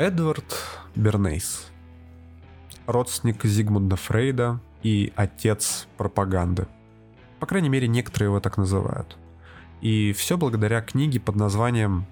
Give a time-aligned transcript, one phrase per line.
[0.00, 0.56] Эдвард
[0.94, 1.66] Бернейс.
[2.86, 6.66] Родственник Зигмунда Фрейда и отец пропаганды.
[7.38, 9.18] По крайней мере, некоторые его так называют.
[9.82, 12.06] И все благодаря книге под названием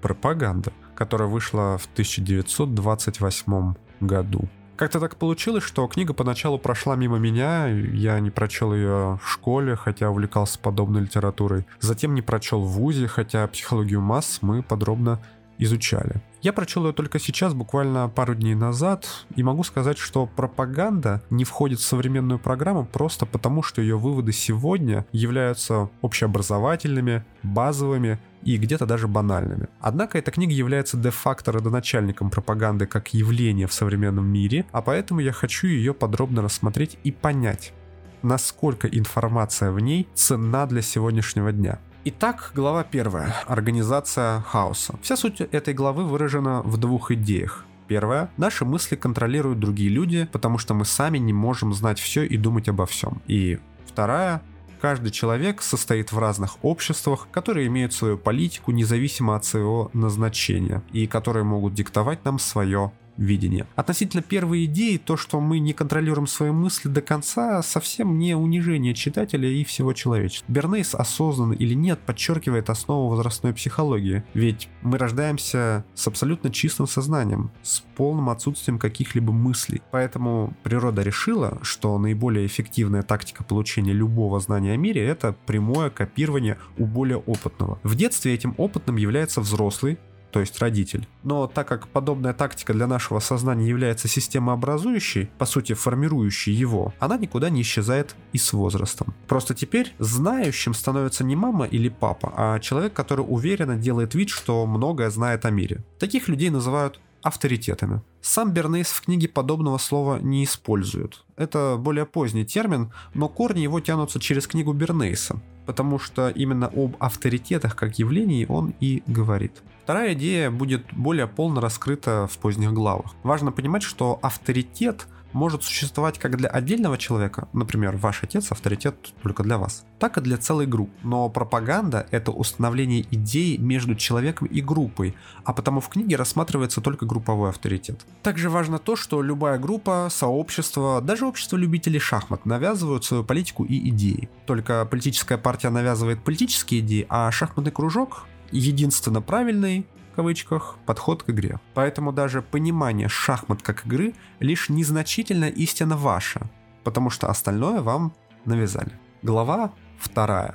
[0.00, 4.48] «Пропаганда», которая вышла в 1928 году.
[4.76, 9.76] Как-то так получилось, что книга поначалу прошла мимо меня, я не прочел ее в школе,
[9.76, 11.66] хотя увлекался подобной литературой.
[11.80, 15.20] Затем не прочел в ВУЗе, хотя психологию масс мы подробно
[15.60, 16.22] изучали.
[16.42, 19.06] Я прочел ее только сейчас, буквально пару дней назад,
[19.36, 24.32] и могу сказать, что пропаганда не входит в современную программу просто потому, что ее выводы
[24.32, 29.68] сегодня являются общеобразовательными, базовыми и где-то даже банальными.
[29.80, 35.32] Однако эта книга является де-факто родоначальником пропаганды как явления в современном мире, а поэтому я
[35.32, 37.74] хочу ее подробно рассмотреть и понять,
[38.22, 41.80] насколько информация в ней ценна для сегодняшнего дня.
[42.02, 43.34] Итак, глава первая.
[43.46, 44.94] Организация хаоса.
[45.02, 47.66] Вся суть этой главы выражена в двух идеях.
[47.88, 48.30] Первое.
[48.38, 52.70] Наши мысли контролируют другие люди, потому что мы сами не можем знать все и думать
[52.70, 53.20] обо всем.
[53.26, 54.40] И вторая.
[54.80, 61.06] Каждый человек состоит в разных обществах, которые имеют свою политику независимо от своего назначения и
[61.06, 63.66] которые могут диктовать нам свое видения.
[63.76, 68.94] Относительно первой идеи, то, что мы не контролируем свои мысли до конца, совсем не унижение
[68.94, 70.50] читателя и всего человечества.
[70.50, 77.50] Бернейс осознанно или нет подчеркивает основу возрастной психологии, ведь мы рождаемся с абсолютно чистым сознанием,
[77.62, 79.82] с полным отсутствием каких-либо мыслей.
[79.90, 86.56] Поэтому природа решила, что наиболее эффективная тактика получения любого знания о мире— это прямое копирование
[86.78, 87.78] у более опытного.
[87.82, 89.98] В детстве этим опытным является взрослый,
[90.30, 91.06] то есть родитель.
[91.22, 97.18] Но так как подобная тактика для нашего сознания является системообразующей, по сути формирующей его, она
[97.18, 99.14] никуда не исчезает и с возрастом.
[99.28, 104.66] Просто теперь знающим становится не мама или папа, а человек, который уверенно делает вид, что
[104.66, 105.84] многое знает о мире.
[105.98, 108.02] Таких людей называют авторитетами.
[108.20, 111.24] Сам Бернейс в книге подобного слова не использует.
[111.36, 116.96] Это более поздний термин, но корни его тянутся через книгу Бернейса, потому что именно об
[116.98, 119.62] авторитетах как явлении он и говорит.
[119.84, 123.14] Вторая идея будет более полно раскрыта в поздних главах.
[123.22, 129.42] Важно понимать, что авторитет– может существовать как для отдельного человека, например, ваш отец авторитет только
[129.42, 130.92] для вас, так и для целой группы.
[131.02, 135.14] Но пропаганда— это установление идей между человеком и группой,
[135.44, 138.06] а потому в книге рассматривается только групповой авторитет.
[138.22, 143.88] Также важно то, что любая группа, сообщество, даже общество любителей шахмат навязывают свою политику и
[143.90, 144.28] идеи.
[144.46, 151.58] Только политическая партия навязывает политические идеи, а шахматный кружок единственно правильный кавычках, подход к игре.
[151.74, 156.42] Поэтому даже понимание шахмат как игры лишь незначительно истина ваша,
[156.84, 158.12] потому что остальное вам
[158.44, 158.92] навязали.
[159.22, 160.54] Глава вторая.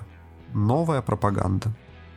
[0.53, 1.73] Новая пропаганда.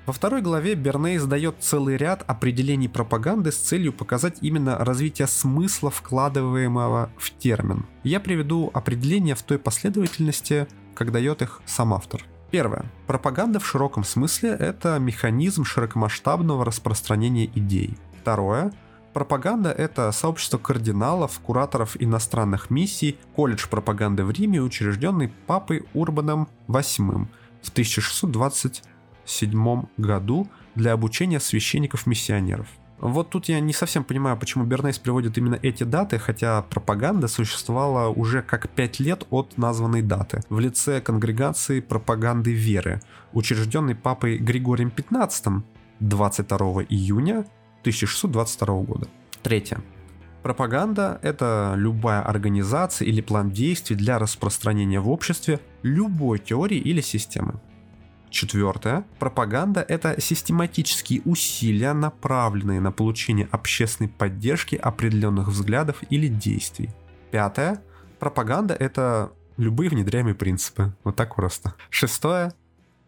[0.08, 5.90] Во второй главе Бернейс дает целый ряд определений пропаганды с целью показать именно развитие смысла,
[5.90, 7.84] вкладываемого в термин.
[8.04, 12.24] Я приведу определения в той последовательности, как дает их сам автор.
[12.50, 12.86] Первое.
[13.06, 17.98] Пропаганда в широком смысле– это механизм широкомасштабного распространения идей.
[18.20, 18.72] Второе.
[19.12, 27.26] Пропаганда– это сообщество кардиналов, кураторов иностранных миссий, колледж пропаганды в Риме, учрежденный папой Урбаном VIII
[27.62, 32.68] в 1627 году для обучения священников-миссионеров.
[33.00, 38.08] Вот тут я не совсем понимаю, почему Бернейс приводит именно эти даты, хотя пропаганда существовала
[38.08, 43.00] уже как 5 лет от названной даты в лице конгрегации пропаганды веры,
[43.32, 45.62] учрежденной папой Григорием XV
[46.00, 47.46] 22 июня
[47.82, 49.08] 1622 года.
[49.42, 49.80] Третье.
[50.42, 57.60] Пропаганда– это любая организация или план действий для распространения в обществе любой теории или системы.
[58.30, 59.04] Четвертое.
[59.18, 66.90] Пропаганда– это систематические усилия, направленные на получение общественной поддержки определенных взглядов или действий.
[67.30, 67.82] Пятое.
[68.18, 70.94] Пропаганда– это любые внедряемые принципы.
[71.04, 71.74] Вот так просто.
[71.90, 72.52] Шестое.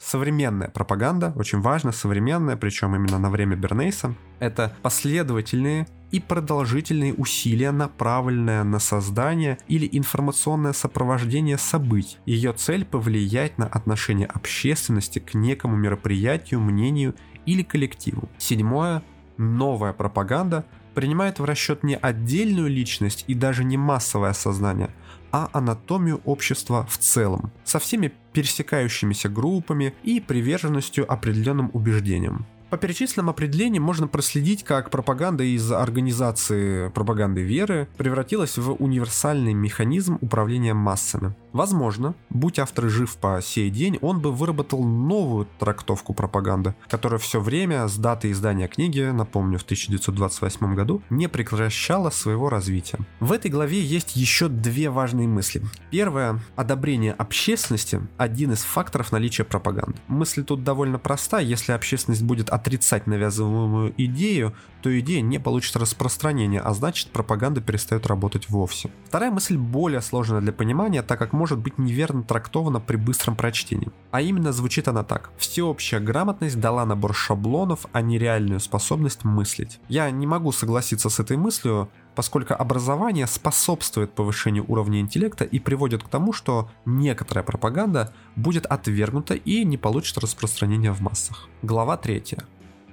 [0.01, 7.71] Современная пропаганда, очень важно, современная, причем именно на время Бернейса, это последовательные и продолжительные усилия,
[7.71, 12.17] направленные на создание или информационное сопровождение событий.
[12.25, 17.15] Ее цель повлиять на отношение общественности к некому мероприятию, мнению
[17.45, 18.31] или коллективу.
[18.39, 19.03] Седьмое.
[19.37, 20.65] Новая пропаганда
[20.95, 24.91] принимает в расчет не отдельную личность и даже не массовое сознание,
[25.33, 32.47] а анатомию общества в целом, со всеми пересекающимися группами и приверженностью определенным убеждениям.
[32.71, 40.19] По перечисленным определениям можно проследить, как пропаганда из организации пропаганды веры превратилась в универсальный механизм
[40.21, 41.35] управления массами.
[41.53, 47.41] Возможно, будь автор жив по сей день, он бы выработал новую трактовку пропаганды, которая все
[47.41, 52.99] время с даты издания книги, напомню, в 1928 году, не прекращала своего развития.
[53.19, 55.63] В этой главе есть еще две важные мысли.
[55.91, 56.39] Первое.
[56.55, 59.99] Одобрение общественности– один из факторов наличия пропаганды.
[60.07, 61.41] Мысль тут довольно проста.
[61.41, 68.07] Если общественность будет отрицать навязываемую идею, то идея не получит распространения, а значит пропаганда перестает
[68.07, 68.91] работать вовсе.
[69.07, 73.91] Вторая мысль более сложная для понимания, так как может быть неверно трактована при быстром прочтении.
[74.11, 75.31] А именно звучит она так.
[75.39, 79.81] Всеобщая грамотность дала набор шаблонов, а не реальную способность мыслить.
[79.89, 86.03] Я не могу согласиться с этой мыслью, поскольку образование способствует повышению уровня интеллекта и приводит
[86.03, 91.49] к тому, что некоторая пропаганда будет отвергнута и не получит распространения в массах.
[91.63, 92.39] Глава 3.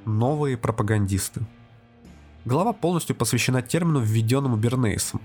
[0.06, 1.42] Новые пропагандисты.
[2.46, 5.20] Глава полностью посвящена термину, введенному Бернейсом,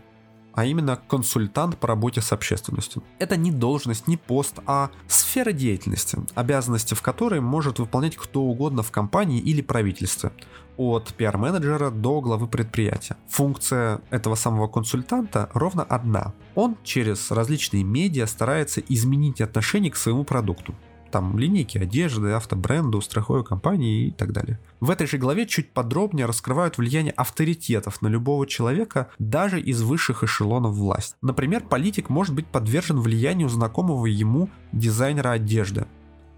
[0.55, 3.03] а именно консультант по работе с общественностью.
[3.19, 8.83] Это не должность, не пост, а сфера деятельности, обязанности в которой может выполнять кто угодно
[8.83, 10.33] в компании или правительстве,
[10.77, 13.17] от пиар-менеджера до главы предприятия.
[13.29, 16.33] Функция этого самого консультанта ровно одна.
[16.55, 20.75] Он через различные медиа старается изменить отношение к своему продукту
[21.13, 24.59] там линейки одежды, автобренду, страховой компании и так далее.
[24.81, 30.25] В этой же главе чуть подробнее раскрывают влияние авторитетов на любого человека даже из высших
[30.25, 31.15] эшелонов власти.
[31.23, 35.87] Например, политик может быть подвержен влиянию знакомого ему дизайнера одежды,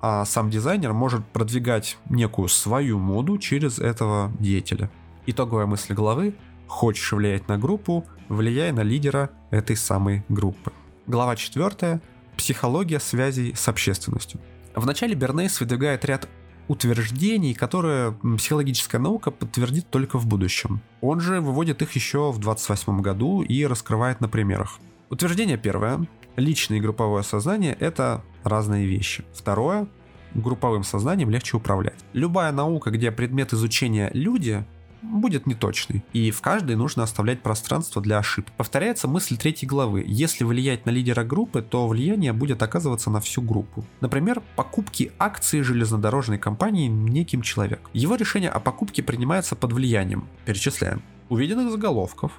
[0.00, 4.90] а сам дизайнер может продвигать некую свою моду через этого деятеля.
[5.26, 6.34] Итоговая мысль главы
[6.66, 10.72] «Хочешь влиять на группу, влияй на лидера этой самой группы».
[11.06, 12.00] Глава 4.
[12.36, 14.40] Психология связей с общественностью.
[14.74, 16.28] Вначале Бернейс выдвигает ряд
[16.68, 20.80] утверждений, которые психологическая наука подтвердит только в будущем.
[21.00, 24.78] Он же выводит их еще в 28 году и раскрывает на примерах.
[25.10, 26.06] Утверждение первое.
[26.36, 29.24] Личное и групповое сознание— это разные вещи.
[29.32, 29.86] Второе.
[30.34, 32.04] Групповым сознанием легче управлять.
[32.12, 34.64] Любая наука, где предмет изучения люди,
[35.04, 38.52] будет неточный, и в каждой нужно оставлять пространство для ошибок.
[38.56, 40.04] Повторяется мысль третьей главы.
[40.06, 43.84] Если влиять на лидера группы, то влияние будет оказываться на всю группу.
[44.00, 47.90] Например, покупки акций железнодорожной компании неким человеком.
[47.92, 50.28] Его решение о покупке принимается под влиянием.
[50.44, 51.02] Перечисляем.
[51.28, 52.32] Увиденных заголовков,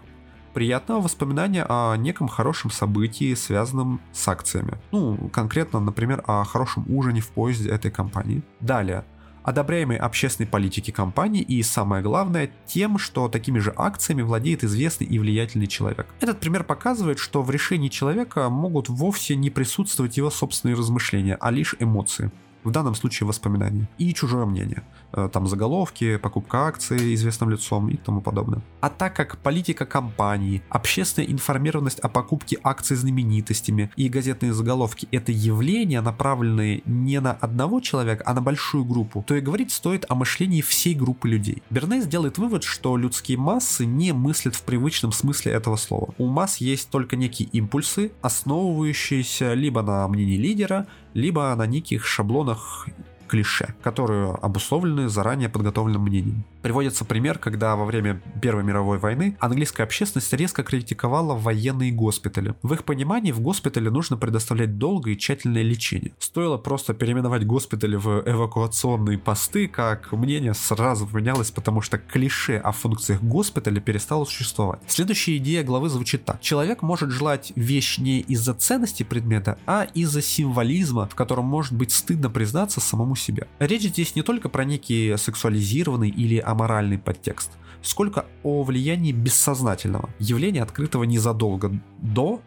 [0.54, 4.78] приятного воспоминания о неком хорошем событии, связанном с акциями.
[4.92, 8.42] Ну, конкретно, например, о хорошем ужине в поезде этой компании.
[8.62, 9.04] Далее
[9.46, 15.20] одобряемой общественной политики компании и, самое главное, тем, что такими же акциями владеет известный и
[15.20, 16.08] влиятельный человек.
[16.20, 21.52] Этот пример показывает, что в решении человека могут вовсе не присутствовать его собственные размышления, а
[21.52, 22.32] лишь эмоции
[22.64, 24.84] в данном случае воспоминания, и чужое мнение.
[25.16, 28.62] Э, там заголовки, покупка акций известным лицом и тому подобное.
[28.82, 35.32] А так как политика компании, общественная информированность о покупке акций знаменитостями и газетные заголовки— это
[35.32, 40.16] явления, направленные не на одного человека, а на большую группу, то и говорить стоит о
[40.16, 41.64] мышлении всей группы людей.
[41.70, 46.14] Бернес делает вывод, что людские массы не мыслят в привычном смысле этого слова.
[46.18, 52.90] У масс есть только некие импульсы, основывающиеся либо на мнении лидера, либо на неких шаблонах
[53.28, 56.44] клише, которые обусловлены заранее подготовленным мнением.
[56.62, 62.56] Приводится пример, когда во время Первой мировой войны английская общественность резко критиковала военные госпитали.
[62.64, 66.14] В их понимании в госпитале нужно предоставлять долгое и тщательное лечение.
[66.20, 72.72] Стоило просто переименовать госпитали в эвакуационные посты, как мнение сразу поменялось, потому что клише о
[72.72, 74.80] функциях госпиталя перестало существовать.
[74.88, 76.42] Следующая идея главы звучит так.
[76.42, 81.92] Человек может желать вещь не из-за ценности предмета, а из-за символизма, в котором может быть
[81.92, 83.48] стыдно признаться самому самому.
[83.60, 90.64] Речь здесь не только про некий сексуализированный или аморальный подтекст, сколько о влиянии бессознательного, явления
[90.64, 92.42] открытого незадолго до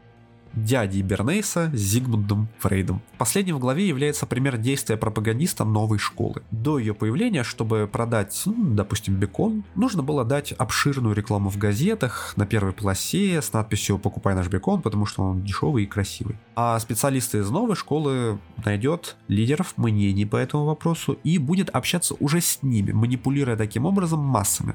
[0.54, 3.00] дядей Бернейса Зигмундом Фрейдом.
[3.18, 6.42] Последним в главе является пример действия пропагандиста новой школы.
[6.50, 12.34] До ее появления, чтобы продать, ну, допустим, бекон, нужно было дать обширную рекламу в газетах
[12.36, 16.36] на первой полосе с надписью «Покупай наш бекон, потому что он дешевый и красивый».
[16.54, 22.40] А специалисты из новой школы найдет лидеров мнений по этому вопросу и будет общаться уже
[22.40, 24.74] с ними, манипулируя таким образом массами.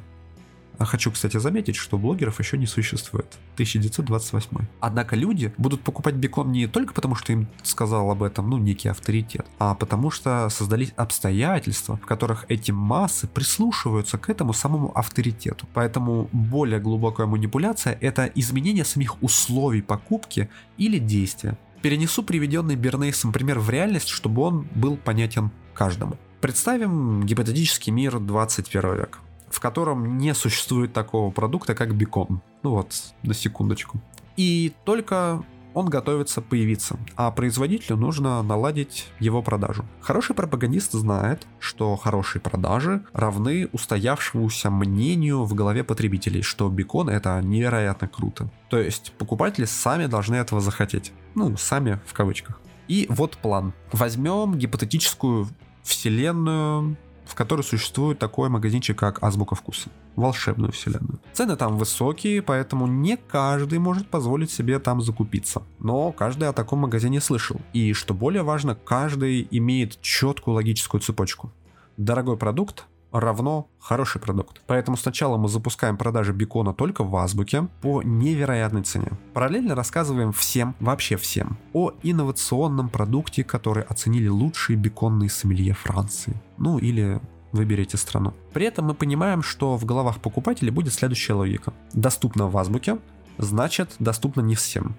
[0.77, 3.37] А хочу, кстати, заметить, что блогеров еще не существует.
[3.53, 4.57] 1928.
[4.79, 8.89] Однако люди будут покупать бекон не только потому, что им сказал об этом, ну, некий
[8.89, 15.67] авторитет, а потому что создались обстоятельства, в которых эти массы прислушиваются к этому самому авторитету.
[15.73, 21.57] Поэтому более глубокая манипуляция— это изменение самих условий покупки или действия.
[21.81, 26.17] Перенесу приведенный Бернейсом пример в реальность, чтобы он был понятен каждому.
[26.39, 29.19] Представим гипотетический мир 21 века,
[29.53, 32.41] в котором не существует такого продукта, как бекон.
[32.63, 34.01] Ну вот, на секундочку.
[34.35, 35.43] И только
[35.75, 39.85] он готовится появиться, а производителю нужно наладить его продажу.
[40.01, 47.39] Хороший пропагандист знает, что хорошие продажи равны устоявшемуся мнению в голове потребителей, что бекон это
[47.43, 48.49] невероятно круто.
[48.69, 51.11] То есть покупатели сами должны этого захотеть.
[51.35, 52.59] Ну, сами в кавычках.
[52.87, 53.73] И вот план.
[53.91, 55.47] Возьмем гипотетическую
[55.83, 59.89] вселенную в которой существует такой магазинчик, как Азбука Вкуса.
[60.15, 61.19] Волшебную вселенную.
[61.33, 65.63] Цены там высокие, поэтому не каждый может позволить себе там закупиться.
[65.79, 67.59] Но каждый о таком магазине слышал.
[67.73, 71.51] И что более важно, каждый имеет четкую логическую цепочку.
[71.97, 72.85] Дорогой продукт
[73.19, 74.61] равно хороший продукт.
[74.67, 79.11] Поэтому сначала мы запускаем продажи бекона только в азбуке по невероятной цене.
[79.33, 86.35] Параллельно рассказываем всем, вообще всем, о инновационном продукте, который оценили лучшие беконные сомелье Франции.
[86.57, 88.33] Ну или выберите страну.
[88.51, 91.73] При этом мы понимаем, что в головах покупателей будет следующая логика.
[91.93, 92.97] Доступно в азбуке,
[93.37, 94.95] значит доступно не всем.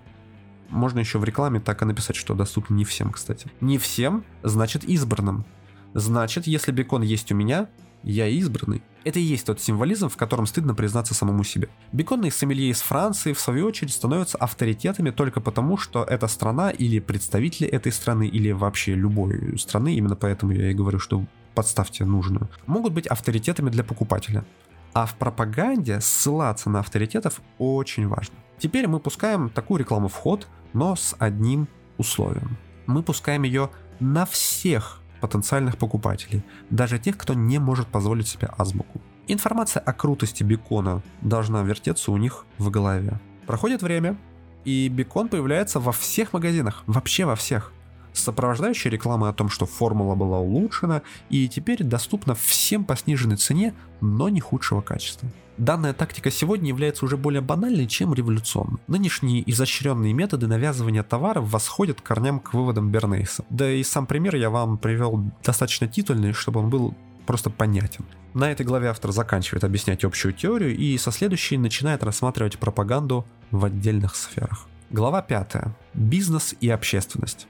[0.71, 3.49] Можно еще в рекламе так и написать, что доступно не всем, кстати.
[3.61, 5.44] Не всем, значит избранным.
[5.94, 7.68] Значит, если бекон есть у меня,
[8.04, 8.82] я избранный.
[9.04, 11.68] Это и есть тот символизм, в котором стыдно признаться самому себе.
[11.92, 17.00] Беконные сомелье из Франции, в свою очередь, становятся авторитетами только потому, что эта страна или
[17.00, 22.49] представители этой страны, или вообще любой страны, именно поэтому я и говорю, что подставьте нужную,
[22.66, 24.44] могут быть авторитетами для покупателя.
[24.92, 28.37] А в пропаганде ссылаться на авторитетов очень важно.
[28.58, 31.68] Теперь мы пускаем такую рекламу в ход, но с одним
[31.99, 32.56] условием.
[32.87, 39.00] Мы пускаем ее на всех потенциальных покупателей, даже тех, кто не может позволить себе азбуку.
[39.26, 43.19] Информация о крутости бекона должна вертеться у них в голове.
[43.47, 44.19] Проходит время,
[44.66, 47.73] и бекон появляется во всех магазинах, вообще во всех
[48.12, 53.37] с сопровождающей рекламой о том, что формула была улучшена и теперь доступна всем по сниженной
[53.37, 55.28] цене, но не худшего качества.
[55.56, 58.80] Данная тактика сегодня является уже более банальной, чем революционной.
[58.88, 63.44] Нынешние изощренные методы навязывания товаров восходят корням к выводам Бернейса.
[63.50, 66.94] Да и сам пример я вам привел достаточно титульный, чтобы он был
[67.26, 68.04] просто понятен.
[68.34, 73.64] На этой главе автор заканчивает объяснять общую теорию и со следующей начинает рассматривать пропаганду в
[73.64, 74.66] отдельных сферах.
[74.90, 75.54] Глава 5.
[75.94, 77.46] Бизнес и общественность.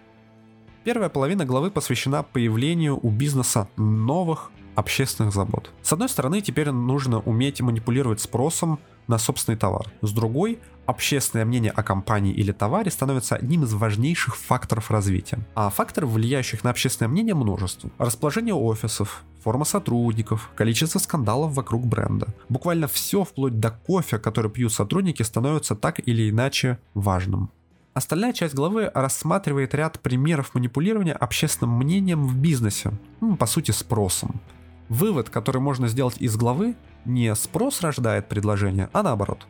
[0.85, 5.71] Первая половина главы посвящена появлению у бизнеса новых общественных забот.
[5.83, 9.87] С одной стороны, теперь нужно уметь манипулировать спросом на собственный товар.
[10.03, 15.39] С другой, общественное мнение о компании или товаре становится одним из важнейших факторов развития.
[15.55, 17.91] А факторов, влияющих на общественное мнение, множество.
[17.99, 22.29] Расположение офисов, форма сотрудников, количество скандалов вокруг бренда.
[22.49, 27.51] Буквально все, вплоть до кофе, который пьют сотрудники, становится так или иначе важным.
[27.93, 32.91] Остальная часть главы рассматривает ряд примеров манипулирования общественным мнением в бизнесе,
[33.21, 34.41] ну, по сути спросом.
[34.89, 39.47] Вывод, который можно сделать из главы, не спрос рождает предложение, а наоборот.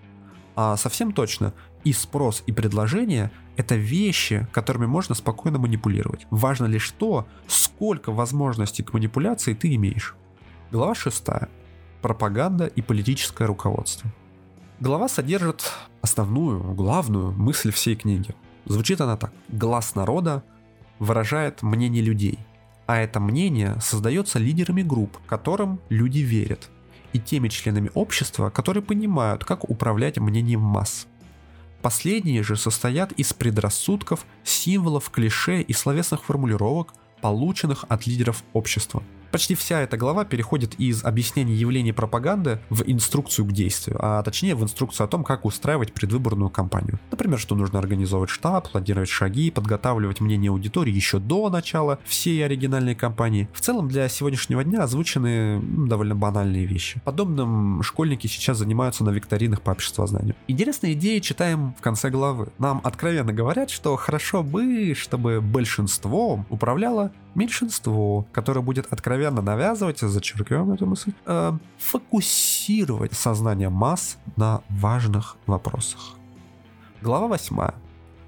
[0.57, 6.27] А совсем точно, и спрос, и предложение– это вещи, которыми можно спокойно манипулировать.
[6.31, 10.15] Важно лишь то, сколько возможностей к манипуляции ты имеешь.
[10.71, 11.25] Глава 6.
[12.03, 14.11] Пропаганда и политическое руководство.
[14.81, 15.73] Глава содержит
[16.03, 18.35] основную, главную мысль всей книги.
[18.65, 19.33] Звучит она так.
[19.49, 20.43] Глаз народа
[20.99, 22.39] выражает мнение людей,
[22.87, 26.71] а это мнение создается лидерами групп, которым люди верят,
[27.13, 31.07] и теми членами общества, которые понимают, как управлять мнением масс.
[31.83, 39.03] Последние же состоят из предрассудков, символов, клише и словесных формулировок, полученных от лидеров общества–
[39.35, 44.55] Почти вся эта глава переходит из объяснения явлений пропаганды в инструкцию к действию, а точнее
[44.55, 47.01] в инструкцию о том, как устраивать предвыборную кампанию.
[47.11, 52.95] Например, что нужно организовывать штаб, планировать шаги, подготавливать мнение аудитории еще до начала всей оригинальной
[52.95, 53.49] кампании.
[53.53, 57.03] В целом для сегодняшнего дня озвучены довольно банальные вещи.
[57.05, 60.37] Подобным школьники сейчас занимаются на викторинах по обществознанию.
[60.47, 62.53] Интересные идеи читаем в конце главы.
[62.59, 70.73] Нам откровенно говорят, что хорошо бы, чтобы большинством управляло меньшинство, которое будет откровенно навязывать, зачеркиваем
[70.73, 76.17] эту мысль, э, фокусировать сознание масс на важных вопросах.
[77.03, 77.73] Глава 8.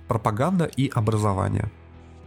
[0.09, 1.71] Пропаганда и образование.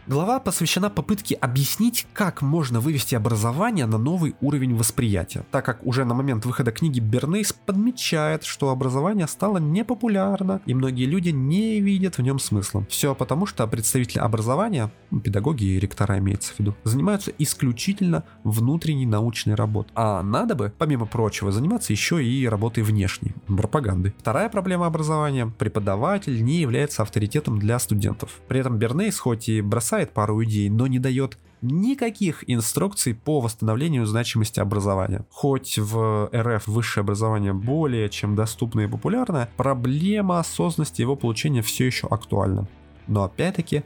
[0.09, 6.03] Глава посвящена попытке объяснить, как можно вывести образование на новый уровень восприятия, так как уже
[6.03, 12.17] на момент выхода книги Бернейс подмечает, что образование стало непопулярно, и многие люди не видят
[12.17, 12.87] в нем смысла.
[12.89, 19.05] Все потому, что представители образования, ну, педагоги и ректора имеется в виду, занимаются исключительно внутренней
[19.05, 19.91] научной работой.
[19.93, 24.15] А надо бы, помимо прочего, заниматься еще и работой внешней, пропагандой.
[24.17, 28.41] Вторая проблема образования– преподаватель не является авторитетом для студентов.
[28.47, 33.41] При этом Бернейс хоть и бросает бросает пару идей, но не дает никаких инструкций по
[33.41, 35.25] восстановлению значимости образования.
[35.29, 41.85] Хоть в РФ высшее образование более чем доступно и популярно, проблема осознанности его получения все
[41.85, 42.67] еще актуальна.
[43.07, 43.83] Но опять-таки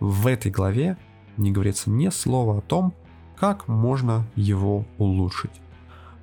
[0.00, 0.96] в этой главе
[1.36, 2.92] не говорится ни слова о том,
[3.36, 5.60] как можно его улучшить.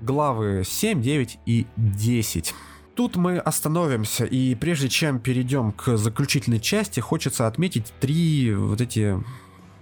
[0.02, 2.54] Главы 7, 9 и 10
[3.00, 9.18] Тут мы остановимся, и прежде чем перейдем к заключительной части, хочется отметить три вот эти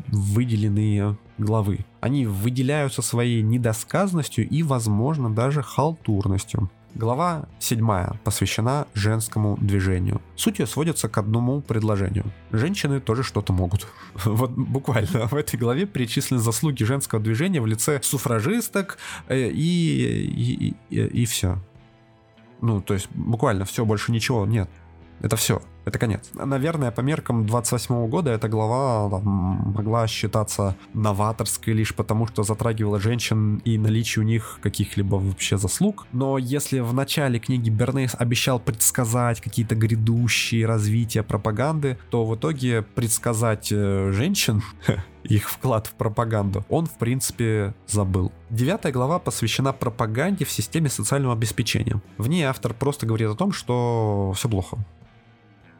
[0.10, 1.80] выделенные главы.
[2.00, 6.70] Они выделяются своей недосказанностью и, возможно, даже халтурностью.
[6.94, 10.22] Глава 7 посвящена женскому движению.
[10.36, 12.26] Суть ее сводится к одному предложению.
[12.52, 13.88] Женщины тоже что-то могут.
[14.26, 20.76] Вот буквально в этой главе перечислены заслуги женского движения в лице суфражисток э, и, и,
[20.92, 21.60] и, и все.
[22.62, 24.70] Ну, то есть буквально все, больше ничего нет.
[25.22, 25.62] Это все.
[25.88, 26.30] Это конец.
[26.34, 33.00] Наверное, по меркам 28 года эта глава там, могла считаться новаторской лишь потому, что затрагивала
[33.00, 36.06] женщин и наличие у них каких-либо вообще заслуг.
[36.12, 42.82] Но если в начале книги Бернейс обещал предсказать какие-то грядущие развития пропаганды, то в итоге
[42.82, 44.62] предсказать э, женщин
[45.24, 48.34] их вклад в пропаганду, он, в принципе, забыл.
[48.50, 52.02] Девятая глава посвящена пропаганде в системе социального обеспечения.
[52.18, 54.80] В ней автор просто говорит о том, что все плохо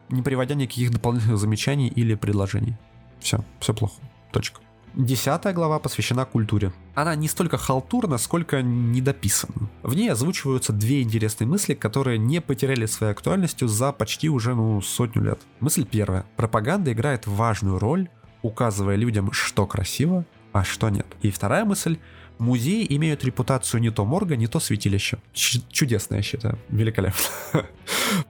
[0.08, 2.76] не приводя никаких дополнительных замечаний или предложений.
[3.20, 4.00] Все, все плохо.
[4.32, 4.60] Точка.
[4.94, 6.72] Десятая глава посвящена культуре.
[6.94, 9.68] Она не столько халтурна, сколько недописана.
[9.82, 14.80] В ней озвучиваются две интересные мысли, которые не потеряли своей актуальностью за почти уже ну,
[14.80, 15.40] сотню лет.
[15.60, 16.24] Мысль первая.
[16.36, 18.08] Пропаганда играет важную роль,
[18.42, 21.06] указывая людям, что красиво, а что нет.
[21.22, 21.98] И вторая мысль
[22.38, 25.18] Музеи имеют репутацию не то морга, не то святилища.
[25.32, 26.58] Ч- чудесно, я считаю.
[26.68, 27.20] Великолепно.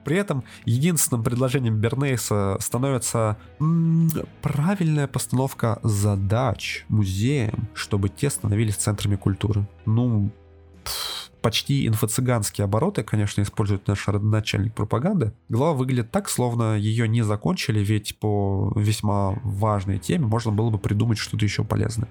[0.03, 3.37] При этом единственным предложением Бернейса становится
[4.41, 9.67] правильная постановка задач музеям, чтобы те становились центрами культуры.
[9.85, 10.31] Ну,
[11.41, 15.33] почти инфо-цыганские обороты, конечно, использует наш родоначальник пропаганды.
[15.49, 20.77] Глава выглядит так, словно ее не закончили, ведь по весьма важной теме можно было бы
[20.77, 22.09] придумать что-то еще полезное.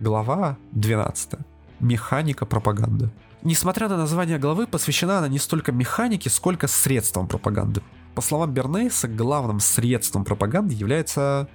[0.00, 1.34] Глава 12.
[1.78, 3.10] Механика пропаганды.
[3.42, 7.80] Несмотря на название главы, посвящена она не столько механике, сколько средствам пропаганды.
[8.16, 11.48] По словам Бернейса, главным средством пропаганды является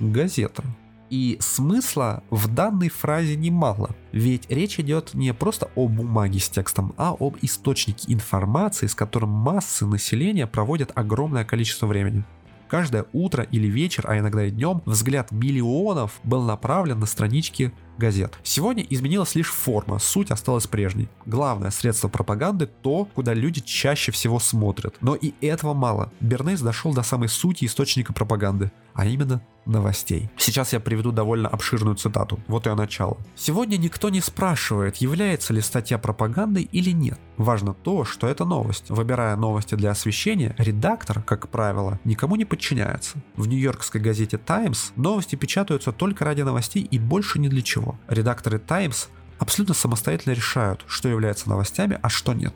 [0.00, 0.64] газета.
[1.10, 6.94] И смысла в данной фразе немало, ведь речь идет не просто о бумаге с текстом,
[6.96, 12.24] а об источнике информации, с которым массы населения проводят огромное количество времени.
[12.68, 18.38] Каждое утро или вечер, а иногда и днем, взгляд миллионов был направлен на странички газет.
[18.42, 21.08] Сегодня изменилась лишь форма, суть осталась прежней.
[21.26, 24.96] Главное средство пропаганды— то, куда люди чаще всего смотрят.
[25.00, 26.12] Но и этого мало.
[26.20, 30.30] Бернейс дошел до самой сути источника пропаганды, а именно новостей.
[30.36, 32.38] Сейчас я приведу довольно обширную цитату.
[32.48, 33.18] Вот ее начало.
[33.34, 37.18] Сегодня никто не спрашивает, является ли статья пропагандой или нет.
[37.36, 38.90] Важно то, что это новость.
[38.90, 43.18] Выбирая новости для освещения, редактор, как правило, никому не подчиняется.
[43.36, 47.83] В нью-йоркской газете Times новости печатаются только ради новостей и больше ни для чего.
[48.08, 52.54] Редакторы Times абсолютно самостоятельно решают, что является новостями, а что нет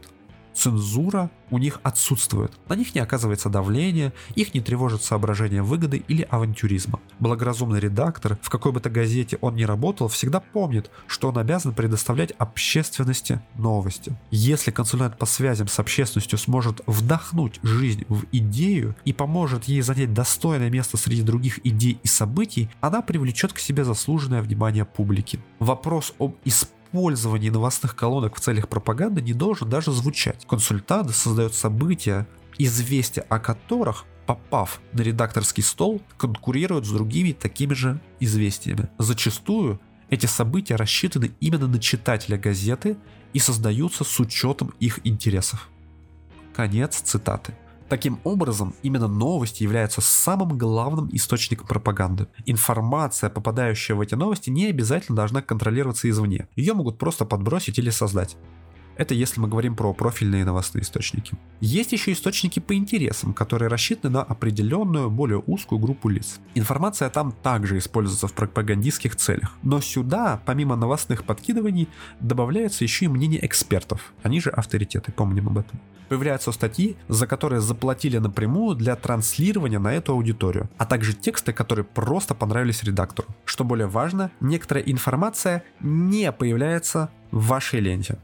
[0.59, 2.53] цензура у них отсутствует.
[2.69, 7.01] На них не оказывается давление, их не тревожит соображение выгоды или авантюризма.
[7.21, 11.73] Благоразумный редактор, в какой бы то газете он ни работал, всегда помнит, что он обязан
[11.75, 14.15] предоставлять общественности новости.
[14.31, 20.13] Если консультант по связям с общественностью сможет вдохнуть жизнь в идею и поможет ей занять
[20.13, 25.41] достойное место среди других идей и событий, она привлечет к себе заслуженное внимание публики.
[25.61, 30.47] Вопрос об исполнении использовании новостных колонок в целях пропаганды не должен даже звучать.
[30.47, 32.27] Консультанты создают события,
[32.59, 38.89] известия о которых попав на редакторский стол, конкурируют с другими такими же известиями.
[38.99, 42.97] Зачастую эти события рассчитаны именно на читателя газеты
[43.33, 45.69] и создаются с учетом их интересов.
[46.55, 47.55] Конец цитаты.
[47.89, 52.29] Таким образом, именно новости являются самым главным источником пропаганды.
[52.45, 56.49] Информация, попадающая в эти новости, не обязательно должна контролироваться извне.
[56.55, 58.37] Ее могут просто подбросить или создать.
[58.99, 61.35] Это если мы говорим про профильные новостные источники.
[61.61, 66.41] Есть еще источники по интересам, которые рассчитаны на определенную, более узкую группу лиц.
[66.57, 69.53] Информация там также используется в пропагандистских целях.
[69.63, 71.89] Но сюда, помимо новостных подкидываний,
[72.21, 74.13] добавляется еще и мнение экспертов.
[74.25, 79.93] Они же авторитеты, помним об этом появляются статьи, за которые заплатили напрямую для транслирования на
[79.93, 83.29] эту аудиторию, а также тексты, которые просто понравились редактору.
[83.45, 88.19] Что более важно, некоторая информация не появляется в вашей ленте.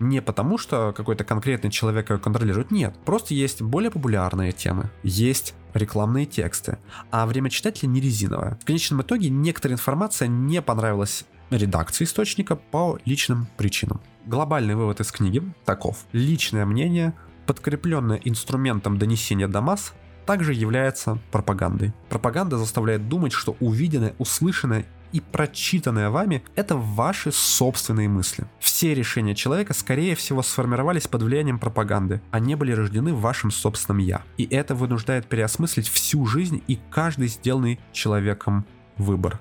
[0.00, 2.94] Не потому, что какой-то конкретный человек ее контролирует, нет.
[3.04, 6.78] Просто есть более популярные темы, есть рекламные тексты,
[7.10, 8.58] а время читателя не резиновое.
[8.62, 14.00] В конечном итоге некоторая информация не понравилась редакции источника по личным причинам.
[14.24, 16.06] Глобальный вывод из книги таков.
[16.12, 17.12] Личное мнение,
[17.46, 19.92] подкрепленное инструментом донесения до масс,
[20.24, 21.92] также является пропагандой.
[22.08, 28.44] Пропаганда заставляет думать, что увиденное, услышанное и прочитанное вами– это ваши собственные мысли.
[28.58, 33.50] Все решения человека, скорее всего, сформировались под влиянием пропаганды, а не были рождены в вашем
[33.50, 34.22] собственном «я».
[34.36, 38.64] И это вынуждает переосмыслить всю жизнь и каждый сделанный человеком
[38.96, 39.40] выбор.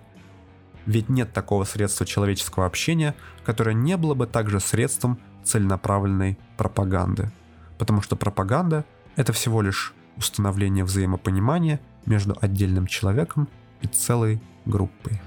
[0.85, 3.13] Ведь нет такого средства человеческого общения,
[3.45, 7.31] которое не было бы также средством целенаправленной пропаганды.
[7.77, 13.47] Потому что пропаганда– это всего лишь установление взаимопонимания между отдельным человеком
[13.81, 15.21] и целой группой.